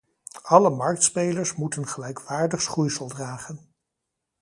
[0.43, 3.73] Alle marktspelers moeten gelijkwaardig schoeisel dragen.